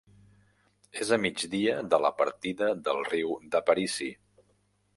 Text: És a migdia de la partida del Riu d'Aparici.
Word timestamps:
És 1.03 1.11
a 1.17 1.19
migdia 1.25 1.75
de 1.93 1.99
la 2.05 2.11
partida 2.21 2.71
del 2.89 3.05
Riu 3.11 3.39
d'Aparici. 3.53 4.09